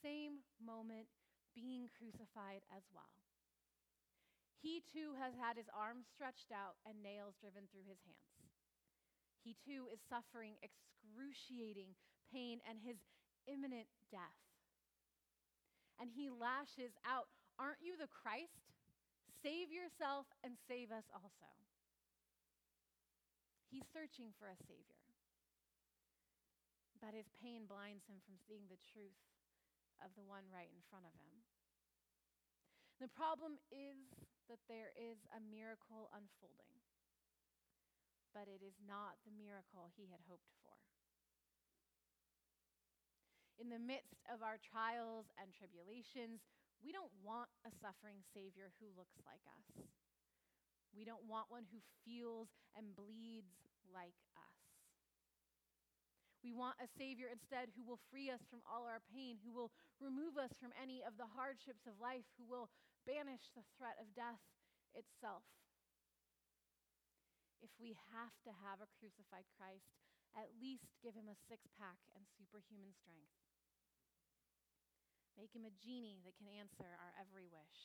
same 0.05 0.45
moment 0.61 1.09
being 1.57 1.89
crucified 1.97 2.63
as 2.69 2.85
well. 2.93 3.17
He 4.61 4.85
too 4.85 5.17
has 5.17 5.37
had 5.37 5.57
his 5.57 5.71
arms 5.73 6.09
stretched 6.09 6.53
out 6.53 6.81
and 6.85 7.01
nails 7.01 7.37
driven 7.41 7.69
through 7.69 7.89
his 7.89 8.01
hands. 8.05 8.53
He 9.45 9.55
too 9.63 9.87
is 9.93 10.03
suffering 10.11 10.59
excruciating 10.59 11.95
pain 12.33 12.59
and 12.67 12.83
his 12.83 12.99
imminent 13.47 13.87
death. 14.11 14.43
And 15.97 16.11
he 16.13 16.29
lashes 16.29 16.93
out, 17.07 17.31
Aren't 17.57 17.81
you 17.81 17.97
the 17.97 18.13
Christ? 18.13 18.73
Save 19.41 19.73
yourself 19.73 20.29
and 20.45 20.57
save 20.69 20.93
us 20.93 21.09
also. 21.13 21.49
He's 23.73 23.87
searching 23.93 24.33
for 24.37 24.49
a 24.49 24.59
Savior. 24.69 25.05
But 27.01 27.13
his 27.13 27.29
pain 27.37 27.69
blinds 27.69 28.09
him 28.09 28.21
from 28.25 28.41
seeing 28.49 28.69
the 28.69 28.81
truth 28.93 29.21
of 30.01 30.13
the 30.17 30.25
one 30.25 30.49
right 30.49 30.69
in 30.73 30.83
front 30.89 31.05
of 31.05 31.15
him. 31.21 31.45
The 33.01 33.13
problem 33.13 33.61
is 33.69 34.01
that 34.49 34.65
there 34.73 34.97
is 34.97 35.21
a 35.37 35.41
miracle 35.53 36.09
unfolding, 36.17 36.81
but 38.33 38.49
it 38.49 38.65
is 38.65 38.81
not 38.89 39.21
the 39.29 39.37
miracle 39.37 39.93
he 39.93 40.09
had 40.09 40.25
hoped 40.25 40.49
for. 40.65 40.77
In 43.61 43.69
the 43.69 43.81
midst 43.81 44.25
of 44.33 44.41
our 44.41 44.57
trials 44.61 45.29
and 45.37 45.53
tribulations, 45.53 46.41
we 46.85 46.93
don't 46.93 47.13
want 47.25 47.49
a 47.65 47.73
suffering 47.83 48.21
Savior 48.33 48.73
who 48.79 48.89
looks 48.95 49.17
like 49.25 49.43
us. 49.49 49.87
We 50.97 51.05
don't 51.05 51.29
want 51.29 51.53
one 51.53 51.69
who 51.69 51.85
feels 52.09 52.49
and 52.73 52.97
bleeds 52.97 53.53
like 53.93 54.17
us. 54.33 54.57
We 56.41 56.55
want 56.55 56.79
a 56.79 56.89
Savior 56.95 57.27
instead 57.27 57.75
who 57.75 57.83
will 57.83 58.01
free 58.09 58.31
us 58.31 58.41
from 58.47 58.63
all 58.65 58.87
our 58.87 59.03
pain, 59.11 59.43
who 59.43 59.51
will 59.51 59.75
remove 59.99 60.39
us 60.39 60.55
from 60.63 60.71
any 60.79 61.03
of 61.03 61.19
the 61.19 61.27
hardships 61.27 61.85
of 61.91 61.99
life, 61.99 62.25
who 62.39 62.47
will 62.47 62.71
banish 63.03 63.51
the 63.53 63.67
threat 63.77 63.99
of 63.99 64.15
death 64.15 64.41
itself. 64.95 65.43
If 67.61 67.75
we 67.83 67.99
have 68.15 68.37
to 68.47 68.53
have 68.63 68.79
a 68.79 68.93
crucified 68.95 69.49
Christ, 69.59 69.91
at 70.39 70.55
least 70.61 70.87
give 71.03 71.19
him 71.19 71.27
a 71.27 71.41
six 71.51 71.67
pack 71.75 71.99
and 72.15 72.23
superhuman 72.37 72.95
strength. 72.95 73.33
Make 75.37 75.53
him 75.53 75.69
a 75.69 75.79
genie 75.85 76.25
that 76.25 76.37
can 76.41 76.49
answer 76.49 76.89
our 76.89 77.13
every 77.21 77.45
wish. 77.45 77.81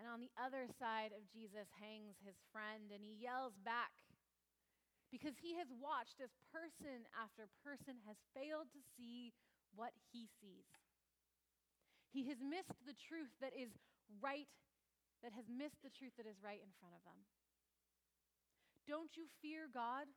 And 0.00 0.08
on 0.10 0.18
the 0.18 0.32
other 0.34 0.66
side 0.80 1.14
of 1.14 1.28
Jesus 1.30 1.70
hangs 1.78 2.18
his 2.24 2.40
friend, 2.50 2.90
and 2.90 3.04
he 3.04 3.14
yells 3.20 3.54
back 3.62 3.94
because 5.14 5.38
he 5.38 5.54
has 5.62 5.70
watched 5.70 6.18
as 6.18 6.34
person 6.50 7.06
after 7.14 7.46
person 7.62 8.02
has 8.08 8.18
failed 8.34 8.66
to 8.74 8.82
see 8.98 9.30
what 9.78 9.94
he 10.10 10.26
sees. 10.42 10.66
He 12.10 12.26
has 12.30 12.42
missed 12.42 12.74
the 12.82 12.98
truth 12.98 13.30
that 13.38 13.54
is 13.54 13.70
right, 14.18 14.50
that 15.22 15.30
has 15.34 15.46
missed 15.46 15.78
the 15.86 15.94
truth 15.94 16.18
that 16.18 16.26
is 16.26 16.42
right 16.42 16.58
in 16.58 16.74
front 16.82 16.98
of 16.98 17.02
them. 17.06 17.22
Don't 18.90 19.14
you 19.14 19.30
fear 19.38 19.70
God, 19.70 20.10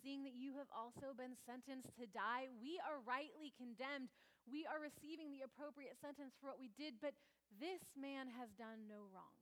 seeing 0.00 0.24
that 0.24 0.38
you 0.38 0.56
have 0.56 0.70
also 0.72 1.12
been 1.12 1.36
sentenced 1.44 1.92
to 2.00 2.08
die? 2.08 2.48
We 2.62 2.80
are 2.80 3.04
rightly 3.04 3.52
condemned. 3.58 4.08
We 4.48 4.64
are 4.64 4.80
receiving 4.80 5.28
the 5.30 5.44
appropriate 5.44 6.00
sentence 6.00 6.32
for 6.40 6.50
what 6.50 6.62
we 6.62 6.72
did, 6.74 6.98
but 7.02 7.14
this 7.60 7.84
man 7.92 8.32
has 8.32 8.48
done 8.56 8.88
no 8.88 9.04
wrong. 9.12 9.38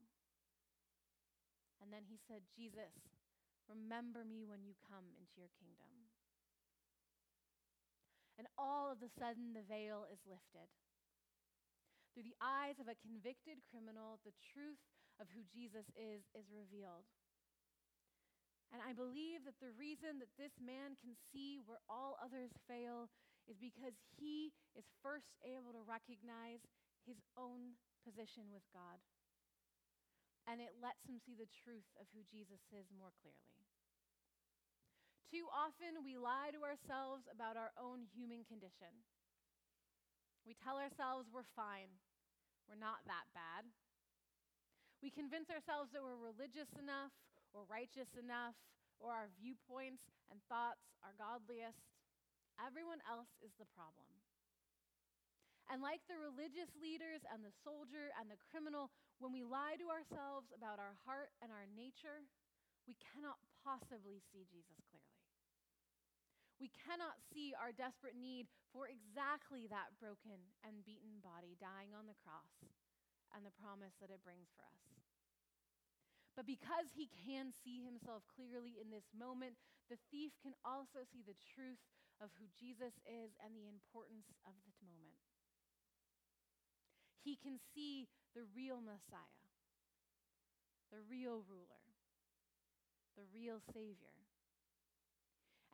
And 1.81 1.89
then 1.89 2.05
he 2.05 2.21
said, 2.29 2.45
Jesus, 2.53 2.93
Remember 3.71 4.27
me 4.27 4.43
when 4.43 4.67
you 4.67 4.75
come 4.91 5.07
into 5.15 5.39
your 5.39 5.55
kingdom. 5.63 6.11
And 8.35 8.51
all 8.59 8.91
of 8.91 8.99
a 8.99 9.15
sudden, 9.15 9.55
the 9.55 9.63
veil 9.63 10.11
is 10.11 10.19
lifted. 10.27 10.67
Through 12.11 12.27
the 12.27 12.41
eyes 12.43 12.83
of 12.83 12.91
a 12.91 12.99
convicted 12.99 13.63
criminal, 13.71 14.19
the 14.27 14.35
truth 14.43 14.83
of 15.23 15.31
who 15.31 15.47
Jesus 15.47 15.87
is 15.95 16.27
is 16.35 16.51
revealed. 16.51 17.07
And 18.71 18.79
I 18.79 18.95
believe 18.95 19.43
that 19.51 19.59
the 19.59 19.75
reason 19.75 20.23
that 20.23 20.31
this 20.39 20.55
man 20.63 20.95
can 21.03 21.19
see 21.35 21.59
where 21.67 21.83
all 21.91 22.15
others 22.23 22.55
fail 22.71 23.11
is 23.51 23.59
because 23.59 23.99
he 24.15 24.55
is 24.79 24.87
first 25.03 25.35
able 25.43 25.75
to 25.75 25.83
recognize 25.83 26.63
his 27.03 27.19
own 27.35 27.75
position 28.07 28.47
with 28.55 28.63
God. 28.71 29.03
And 30.47 30.63
it 30.63 30.79
lets 30.79 31.03
him 31.03 31.19
see 31.19 31.35
the 31.35 31.51
truth 31.51 31.87
of 31.99 32.07
who 32.15 32.23
Jesus 32.31 32.63
is 32.71 32.87
more 32.95 33.11
clearly. 33.19 33.67
Too 35.31 35.47
often, 35.51 36.03
we 36.03 36.19
lie 36.19 36.51
to 36.51 36.63
ourselves 36.67 37.27
about 37.31 37.55
our 37.55 37.71
own 37.79 38.07
human 38.11 38.43
condition. 38.47 38.91
We 40.43 40.59
tell 40.59 40.79
ourselves 40.79 41.31
we're 41.31 41.47
fine, 41.55 41.91
we're 42.67 42.79
not 42.79 43.03
that 43.07 43.31
bad. 43.35 43.67
We 45.03 45.11
convince 45.11 45.49
ourselves 45.49 45.95
that 45.95 46.03
we're 46.03 46.19
religious 46.19 46.71
enough 46.77 47.15
or 47.53 47.67
righteous 47.67 48.11
enough 48.17 48.55
or 49.01 49.17
our 49.17 49.33
viewpoints 49.41 50.05
and 50.29 50.39
thoughts 50.47 50.85
are 51.01 51.17
godliest. 51.17 51.81
Everyone 52.61 53.01
else 53.09 53.33
is 53.41 53.57
the 53.57 53.69
problem. 53.73 54.11
And 55.71 55.81
like 55.81 56.03
the 56.11 56.19
religious 56.19 56.69
leaders 56.77 57.23
and 57.31 57.47
the 57.47 57.55
soldier 57.63 58.11
and 58.19 58.27
the 58.27 58.41
criminal, 58.51 58.91
when 59.23 59.31
we 59.31 59.47
lie 59.47 59.79
to 59.79 59.87
ourselves 59.87 60.51
about 60.51 60.83
our 60.83 60.99
heart 61.07 61.31
and 61.39 61.55
our 61.55 61.65
nature, 61.73 62.27
we 62.91 62.99
cannot 62.99 63.39
possibly 63.63 64.19
see 64.35 64.43
Jesus 64.51 64.83
clearly. 64.91 65.21
We 66.59 66.69
cannot 66.75 67.17
see 67.33 67.57
our 67.57 67.73
desperate 67.73 68.19
need 68.19 68.51
for 68.75 68.91
exactly 68.91 69.65
that 69.71 69.97
broken 69.97 70.43
and 70.61 70.85
beaten 70.85 71.23
body 71.25 71.57
dying 71.57 71.97
on 71.97 72.05
the 72.05 72.19
cross 72.21 72.53
and 73.33 73.47
the 73.47 73.55
promise 73.63 73.95
that 74.03 74.13
it 74.13 74.21
brings 74.21 74.51
for 74.53 74.67
us. 74.67 75.10
But 76.39 76.47
because 76.47 76.89
he 76.95 77.11
can 77.27 77.53
see 77.53 77.83
himself 77.83 78.23
clearly 78.31 78.79
in 78.79 78.89
this 78.89 79.11
moment, 79.13 79.59
the 79.91 80.01
thief 80.15 80.33
can 80.41 80.55
also 80.63 81.03
see 81.11 81.27
the 81.27 81.37
truth 81.55 81.83
of 82.23 82.31
who 82.39 82.47
Jesus 82.55 82.95
is 83.09 83.35
and 83.43 83.57
the 83.57 83.67
importance 83.67 84.31
of 84.47 84.55
the 84.63 84.75
moment. 84.81 85.19
He 87.21 87.37
can 87.37 87.61
see 87.75 88.09
the 88.33 88.49
real 88.57 88.81
Messiah, 88.81 89.49
the 90.89 91.03
real 91.11 91.45
ruler, 91.45 91.85
the 93.19 93.27
real 93.35 93.61
Savior. 93.75 94.15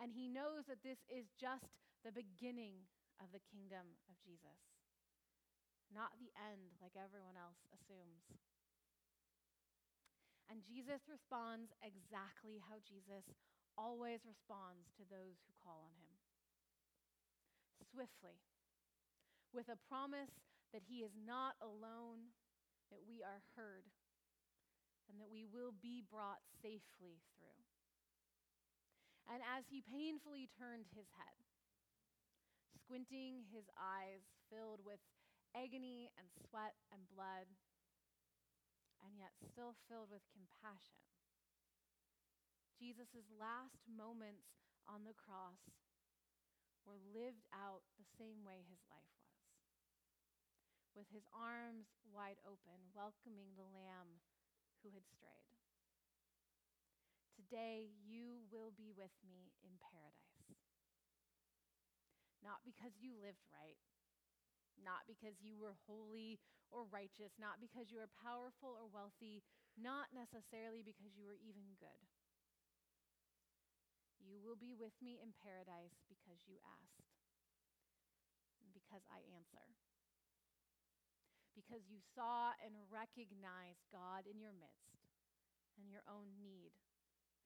And 0.00 0.12
he 0.12 0.26
knows 0.28 0.66
that 0.66 0.82
this 0.82 1.00
is 1.06 1.30
just 1.38 1.70
the 2.02 2.12
beginning 2.12 2.88
of 3.22 3.32
the 3.32 3.44
kingdom 3.48 3.96
of 4.08 4.14
Jesus, 4.20 4.60
not 5.88 6.16
the 6.20 6.32
end 6.36 6.76
like 6.82 6.98
everyone 6.98 7.38
else 7.38 7.62
assumes. 7.72 8.26
And 10.47 10.62
Jesus 10.62 11.03
responds 11.11 11.75
exactly 11.83 12.62
how 12.62 12.79
Jesus 12.87 13.26
always 13.75 14.23
responds 14.23 14.88
to 14.97 15.05
those 15.11 15.37
who 15.45 15.53
call 15.61 15.85
on 15.91 15.95
him 15.99 16.15
swiftly, 17.93 18.37
with 19.53 19.69
a 19.73 19.79
promise 19.88 20.33
that 20.73 20.85
he 20.85 21.00
is 21.00 21.15
not 21.17 21.57
alone, 21.65 22.35
that 22.93 23.00
we 23.05 23.23
are 23.25 23.41
heard, 23.57 23.88
and 25.09 25.17
that 25.23 25.31
we 25.31 25.47
will 25.47 25.73
be 25.73 26.03
brought 26.05 26.43
safely 26.61 27.23
through. 27.33 27.62
And 29.33 29.43
as 29.43 29.67
he 29.67 29.83
painfully 29.83 30.47
turned 30.55 30.87
his 30.95 31.09
head, 31.19 31.38
squinting 32.79 33.43
his 33.50 33.67
eyes 33.75 34.23
filled 34.53 34.85
with 34.85 35.03
agony 35.57 36.12
and 36.21 36.29
sweat 36.47 36.76
and 36.93 37.03
blood, 37.11 37.50
and 39.05 39.17
yet 39.17 39.37
still 39.41 39.76
filled 39.88 40.12
with 40.12 40.25
compassion. 40.33 41.00
Jesus' 42.76 43.33
last 43.33 43.81
moments 43.88 44.53
on 44.85 45.09
the 45.09 45.17
cross 45.17 45.61
were 46.85 47.00
lived 47.00 47.49
out 47.50 47.83
the 47.99 48.07
same 48.21 48.45
way 48.45 48.62
his 48.69 48.85
life 48.93 49.11
was, 49.19 49.43
with 50.95 51.09
his 51.11 51.26
arms 51.33 51.91
wide 52.07 52.38
open, 52.47 52.79
welcoming 52.95 53.57
the 53.57 53.67
lamb 53.73 54.23
who 54.85 54.93
had 54.95 55.09
strayed. 55.09 55.57
Today, 57.35 57.91
you 58.06 58.47
will 58.49 58.73
be 58.73 58.93
with 58.95 59.13
me 59.25 59.52
in 59.61 59.76
paradise. 59.82 60.56
Not 62.45 62.63
because 62.63 62.95
you 63.02 63.19
lived 63.19 63.43
right, 63.50 63.80
not 64.82 65.08
because 65.08 65.39
you 65.41 65.56
were 65.56 65.76
holy 65.86 66.39
or 66.71 66.89
righteous, 66.91 67.32
not 67.39 67.62
because 67.62 67.89
you 67.89 68.02
were 68.02 68.10
powerful 68.21 68.75
or 68.75 68.91
wealthy, 68.91 69.43
not 69.78 70.10
necessarily 70.12 70.82
because 70.82 71.15
you 71.15 71.28
were 71.28 71.39
even 71.39 71.76
good. 71.78 72.04
You 74.19 74.43
will 74.43 74.58
be 74.58 74.75
with 74.75 74.97
me 74.99 75.23
in 75.23 75.30
paradise 75.39 75.95
because 76.10 76.43
you 76.50 76.58
asked, 76.67 77.06
because 78.75 79.06
I 79.06 79.23
answer. 79.39 79.62
Because 81.54 81.86
you 81.89 82.02
saw 82.12 82.52
and 82.60 82.75
recognized 82.91 83.86
God 83.95 84.26
in 84.26 84.43
your 84.43 84.52
midst 84.52 84.99
and 85.78 85.89
your 85.89 86.04
own 86.10 86.34
need 86.36 86.75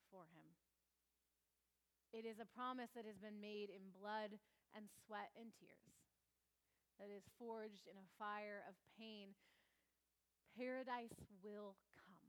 for 0.08 0.26
him. 0.34 0.48
It 2.10 2.26
is 2.26 2.42
a 2.42 2.54
promise 2.58 2.90
that 2.98 3.06
has 3.06 3.20
been 3.22 3.38
made 3.38 3.70
in 3.70 3.94
blood 3.94 4.34
and 4.74 4.90
sweat 5.06 5.30
and 5.38 5.54
tears 5.54 5.99
that 7.00 7.08
is 7.08 7.24
forged 7.40 7.88
in 7.88 7.96
a 7.96 8.12
fire 8.20 8.60
of 8.68 8.76
pain, 9.00 9.32
paradise 10.52 11.16
will 11.40 11.80
come. 11.96 12.28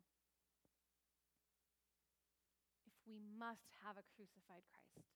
If 2.88 2.96
we 3.04 3.20
must 3.20 3.68
have 3.84 4.00
a 4.00 4.08
crucified 4.16 4.64
Christ, 4.72 5.12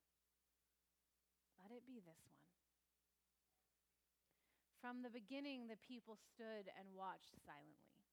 let 1.63 1.71
it 1.71 1.87
be 1.87 2.03
this 2.03 2.19
one. 2.27 2.43
From 4.83 5.01
the 5.01 5.09
beginning, 5.09 5.65
the 5.65 5.81
people 5.81 6.19
stood 6.19 6.69
and 6.75 6.93
watched 6.93 7.39
silently, 7.41 8.03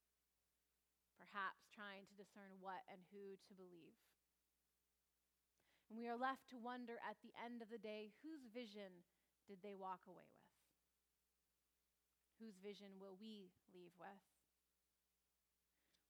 perhaps 1.18 1.68
trying 1.74 2.07
to 2.07 2.16
discern 2.16 2.62
what 2.62 2.87
and 2.88 3.02
who 3.11 3.37
to 3.50 3.52
believe. 3.52 3.98
And 5.90 6.00
we 6.00 6.09
are 6.09 6.16
left 6.16 6.48
to 6.55 6.57
wonder 6.57 6.96
at 7.05 7.20
the 7.20 7.35
end 7.37 7.61
of 7.61 7.68
the 7.68 7.83
day 7.83 8.14
whose 8.24 8.48
vision 8.48 9.05
did 9.44 9.61
they 9.61 9.76
walk 9.76 10.09
away 10.09 10.24
with? 10.24 10.41
Whose 12.52 12.60
vision 12.60 13.00
will 13.00 13.16
we 13.16 13.48
leave 13.72 13.96
with? 13.96 14.20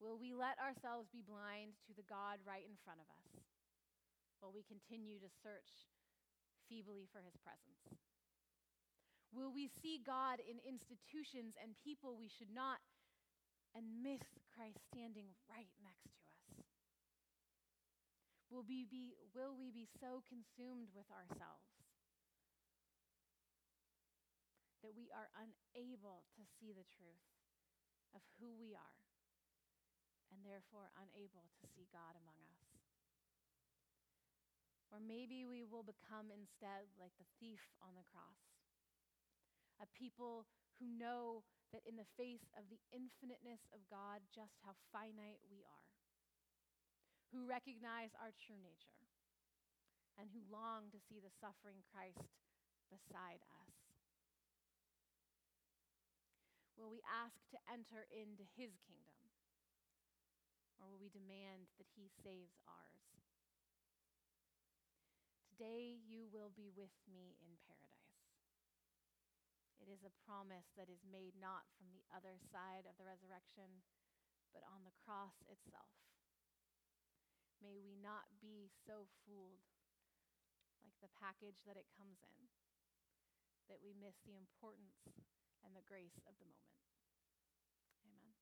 Will 0.03 0.19
we 0.19 0.35
let 0.35 0.59
ourselves 0.59 1.07
be 1.15 1.23
blind 1.23 1.79
to 1.87 1.95
the 1.95 2.03
God 2.11 2.43
right 2.43 2.67
in 2.67 2.75
front 2.83 2.99
of 2.99 3.07
us 3.07 3.47
while 4.43 4.51
we 4.51 4.67
continue 4.67 5.23
to 5.23 5.31
search 5.39 5.87
feebly 6.67 7.07
for 7.15 7.23
his 7.23 7.39
presence? 7.39 7.95
Will 9.31 9.55
we 9.55 9.71
see 9.71 10.03
God 10.03 10.43
in 10.43 10.59
institutions 10.67 11.55
and 11.63 11.79
people 11.79 12.19
we 12.19 12.27
should 12.27 12.51
not 12.51 12.83
and 13.79 14.03
miss 14.03 14.27
Christ 14.51 14.83
standing 14.91 15.31
right 15.47 15.71
next 15.79 16.11
to 16.11 16.27
us? 16.27 16.67
Will 18.51 18.67
we 18.67 18.83
be, 18.91 19.15
will 19.31 19.55
we 19.55 19.71
be 19.71 19.87
so 20.03 20.27
consumed 20.27 20.91
with 20.91 21.07
ourselves 21.15 21.82
that 24.83 24.95
we 24.99 25.09
are 25.15 25.31
unable 25.39 26.27
to 26.35 26.43
see 26.59 26.75
the 26.75 26.87
truth 26.91 27.27
of 28.13 28.21
who 28.39 28.53
we 28.59 28.75
are 28.75 29.03
and 30.35 30.43
therefore 30.43 30.91
unable 30.99 31.49
to 31.63 31.67
see 31.71 31.87
God 31.95 32.19
among 32.19 32.41
us. 32.51 32.63
Or 34.93 35.01
maybe 35.01 35.49
we 35.49 35.65
will 35.65 35.87
become 35.87 36.29
instead 36.29 36.93
like 37.01 37.17
the 37.17 37.29
thief 37.41 37.65
on 37.81 37.97
the 37.97 38.05
cross, 38.13 38.45
a 39.81 39.89
people 39.97 40.45
who 40.77 40.85
know 40.85 41.45
that 41.73 41.85
in 41.89 41.97
the 41.97 42.09
face 42.21 42.45
of 42.59 42.69
the 42.69 42.81
infiniteness 42.93 43.65
of 43.73 43.81
God, 43.89 44.21
just 44.35 44.53
how 44.61 44.77
finite 44.93 45.41
we 45.49 45.65
are, 45.65 45.89
who 47.33 47.49
recognize 47.49 48.13
our 48.21 48.37
true 48.37 48.61
nature, 48.61 49.01
and 50.21 50.29
who 50.29 50.45
long 50.53 50.93
to 50.93 51.01
see 51.09 51.17
the 51.23 51.33
suffering 51.41 51.81
Christ 51.89 52.29
beside 52.93 53.41
us. 53.49 53.62
Will 56.83 56.91
we 56.91 57.07
ask 57.07 57.39
to 57.55 57.63
enter 57.71 58.11
into 58.11 58.43
his 58.59 58.75
kingdom? 58.91 59.23
Or 60.83 60.91
will 60.91 60.99
we 60.99 61.15
demand 61.15 61.71
that 61.79 61.87
he 61.95 62.11
saves 62.27 62.59
ours? 62.67 63.07
Today 65.47 66.03
you 66.03 66.27
will 66.27 66.51
be 66.51 66.75
with 66.75 66.91
me 67.07 67.39
in 67.39 67.55
paradise. 67.71 68.19
It 69.79 69.87
is 69.95 70.03
a 70.03 70.11
promise 70.27 70.75
that 70.75 70.91
is 70.91 71.07
made 71.07 71.39
not 71.39 71.71
from 71.79 71.95
the 71.95 72.03
other 72.11 72.35
side 72.51 72.91
of 72.91 72.99
the 72.99 73.07
resurrection, 73.07 73.87
but 74.51 74.67
on 74.67 74.83
the 74.83 74.99
cross 75.07 75.39
itself. 75.47 75.95
May 77.63 77.79
we 77.79 77.95
not 77.95 78.27
be 78.43 78.75
so 78.83 79.07
fooled 79.23 79.63
like 80.83 80.99
the 80.99 81.15
package 81.15 81.63
that 81.63 81.79
it 81.79 81.87
comes 81.95 82.19
in 82.27 82.51
that 83.71 83.79
we 83.79 83.95
miss 83.95 84.19
the 84.27 84.35
importance 84.35 84.99
and 85.65 85.75
the 85.77 85.85
grace 85.89 86.19
of 86.29 86.35
the 86.39 86.47
moment. 86.47 86.79
Amen. 88.07 88.35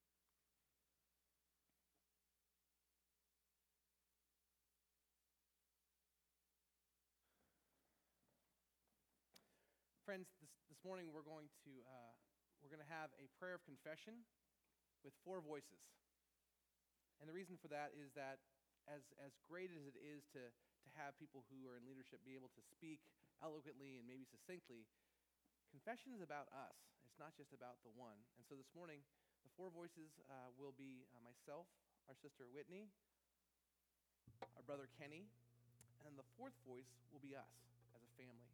Friends, 10.04 10.28
this, 10.42 10.50
this 10.68 10.80
morning 10.84 11.08
we're 11.14 11.26
going 11.26 11.48
to 11.66 11.72
uh, 11.86 12.12
we're 12.60 12.68
going 12.72 12.82
to 12.84 12.92
have 12.92 13.08
a 13.16 13.30
prayer 13.40 13.56
of 13.56 13.64
confession. 13.64 14.24
with 15.04 15.16
four 15.24 15.40
voices. 15.40 15.80
And 17.20 17.28
the 17.28 17.36
reason 17.36 17.56
for 17.60 17.68
that 17.72 17.92
is 17.96 18.12
that 18.16 18.40
as, 18.88 19.04
as 19.20 19.32
great 19.48 19.70
as 19.72 19.84
it 19.84 19.96
is 20.00 20.24
to, 20.32 20.42
to 20.48 20.88
have 20.96 21.16
people 21.20 21.44
who 21.52 21.68
are 21.68 21.76
in 21.76 21.84
leadership 21.84 22.24
be 22.24 22.36
able 22.36 22.52
to 22.56 22.62
speak 22.64 23.00
eloquently 23.44 24.00
and 24.00 24.08
maybe 24.08 24.24
succinctly, 24.28 24.88
confession 25.72 26.12
is 26.16 26.24
about 26.24 26.48
us. 26.52 26.76
Not 27.20 27.36
just 27.36 27.52
about 27.52 27.76
the 27.84 27.92
one. 28.00 28.16
And 28.40 28.48
so 28.48 28.56
this 28.56 28.72
morning, 28.72 29.04
the 29.44 29.52
four 29.52 29.68
voices 29.68 30.08
uh, 30.32 30.48
will 30.56 30.72
be 30.72 31.04
uh, 31.12 31.20
myself, 31.20 31.68
our 32.08 32.16
sister 32.16 32.48
Whitney, 32.48 32.88
our 34.56 34.64
brother 34.64 34.88
Kenny, 34.96 35.28
and 36.08 36.16
the 36.16 36.24
fourth 36.40 36.56
voice 36.64 36.88
will 37.12 37.20
be 37.20 37.36
us 37.36 37.52
as 37.92 38.00
a 38.00 38.12
family. 38.16 38.48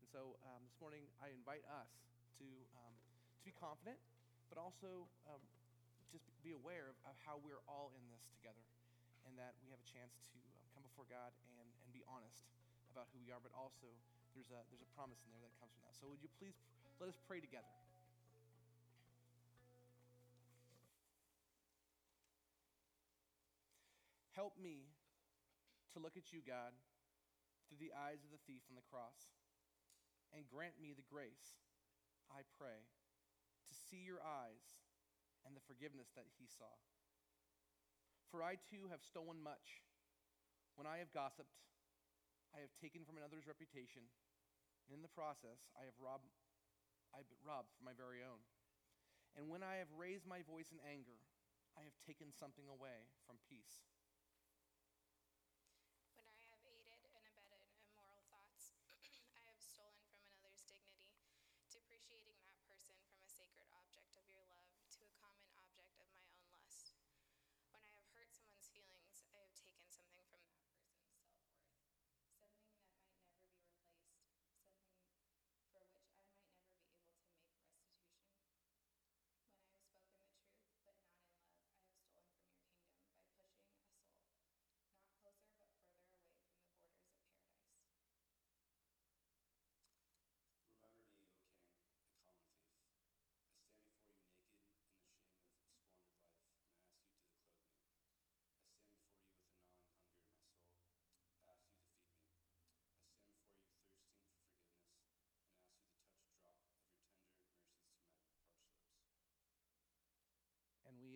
And 0.00 0.08
so 0.08 0.32
um, 0.48 0.64
this 0.64 0.80
morning, 0.80 1.04
I 1.20 1.28
invite 1.28 1.60
us 1.68 1.92
to, 2.40 2.48
um, 2.80 2.96
to 2.96 3.42
be 3.44 3.52
confident, 3.52 4.00
but 4.48 4.56
also 4.56 5.04
um, 5.28 5.44
just 6.08 6.24
be 6.40 6.56
aware 6.56 6.88
of, 6.88 6.96
of, 7.04 7.20
how 7.20 7.36
we're 7.36 7.60
all 7.68 7.92
in 7.92 8.04
this 8.08 8.24
together 8.32 8.64
and 9.28 9.36
that 9.36 9.52
we 9.60 9.68
have 9.68 9.82
a 9.84 9.88
chance 9.92 10.16
to 10.32 10.40
um, 10.56 10.64
come 10.72 10.88
before 10.88 11.04
God 11.12 11.36
and, 11.60 11.68
and 11.68 11.90
be 11.92 12.00
honest 12.08 12.48
about 12.88 13.12
who 13.12 13.20
we 13.20 13.28
are, 13.28 13.44
but 13.44 13.52
also 13.52 13.92
there's 14.32 14.48
a, 14.48 14.64
there's 14.72 14.80
a 14.80 14.88
promise 14.96 15.20
in 15.20 15.36
there 15.36 15.44
that 15.44 15.52
comes 15.60 15.76
from 15.76 15.84
that. 15.84 15.92
So 16.00 16.08
would 16.08 16.24
you 16.24 16.32
please 16.40 16.56
let 16.96 17.12
us 17.12 17.20
pray 17.28 17.44
together? 17.44 17.68
Help 24.36 24.60
me 24.60 24.92
to 25.96 25.98
look 25.98 26.20
at 26.20 26.28
you, 26.28 26.44
God, 26.44 26.76
through 27.64 27.80
the 27.80 27.96
eyes 27.96 28.20
of 28.20 28.28
the 28.28 28.44
thief 28.44 28.60
on 28.68 28.76
the 28.76 28.84
cross, 28.84 29.32
and 30.36 30.44
grant 30.44 30.76
me 30.76 30.92
the 30.92 31.08
grace, 31.08 31.56
I 32.28 32.44
pray, 32.60 32.84
to 32.84 33.72
see 33.72 34.04
your 34.04 34.20
eyes 34.20 34.76
and 35.48 35.56
the 35.56 35.64
forgiveness 35.64 36.12
that 36.12 36.28
he 36.36 36.44
saw. 36.44 36.68
For 38.28 38.44
I 38.44 38.60
too 38.60 38.92
have 38.92 39.00
stolen 39.00 39.40
much. 39.40 39.80
When 40.76 40.84
I 40.84 41.00
have 41.00 41.16
gossiped, 41.16 41.56
I 42.52 42.60
have 42.60 42.76
taken 42.76 43.08
from 43.08 43.16
another's 43.16 43.48
reputation, 43.48 44.04
and 44.84 44.92
in 44.92 45.00
the 45.00 45.16
process, 45.16 45.64
I 45.72 45.88
have 45.88 45.96
robbed, 45.96 46.28
I've 47.16 47.32
robbed 47.40 47.72
from 47.72 47.88
my 47.88 47.96
very 47.96 48.20
own. 48.20 48.44
And 49.32 49.48
when 49.48 49.64
I 49.64 49.80
have 49.80 49.88
raised 49.96 50.28
my 50.28 50.44
voice 50.44 50.76
in 50.76 50.84
anger, 50.84 51.24
I 51.72 51.88
have 51.88 51.96
taken 52.04 52.36
something 52.36 52.68
away 52.68 53.08
from 53.24 53.40
peace. 53.48 53.80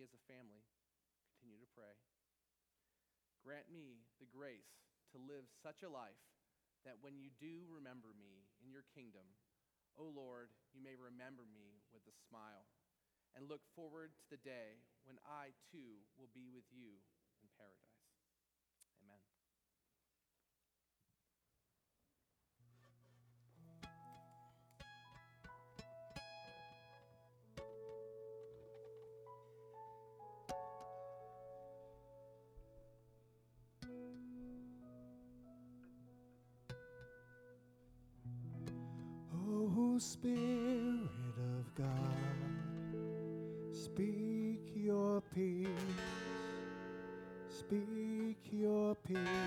As 0.01 0.13
a 0.17 0.27
family 0.29 0.65
continue 1.21 1.61
to 1.61 1.73
pray. 1.77 1.95
Grant 3.41 3.69
me 3.69 4.05
the 4.21 4.29
grace 4.29 4.81
to 5.13 5.17
live 5.17 5.49
such 5.61 5.81
a 5.81 5.89
life 5.89 6.21
that 6.85 7.01
when 7.01 7.17
you 7.17 7.29
do 7.37 7.65
remember 7.69 8.13
me 8.17 8.49
in 8.61 8.73
your 8.73 8.85
kingdom, 8.93 9.25
O 9.97 10.09
oh 10.09 10.11
Lord, 10.13 10.49
you 10.73 10.81
may 10.81 10.97
remember 10.97 11.45
me 11.49 11.81
with 11.93 12.05
a 12.09 12.19
smile 12.29 12.69
and 13.37 13.45
look 13.45 13.61
forward 13.77 14.13
to 14.17 14.25
the 14.33 14.41
day 14.41 14.81
when 15.05 15.21
I 15.23 15.53
too 15.69 16.01
will 16.17 16.31
be 16.33 16.49
with 16.49 16.65
you 16.73 17.01
in 17.41 17.47
paradise. 17.57 17.91
Spirit 40.01 41.37
of 41.37 41.75
God, 41.75 41.85
speak 43.71 44.71
your 44.73 45.21
peace, 45.21 45.67
speak 47.47 48.39
your 48.51 48.95
peace. 48.95 49.40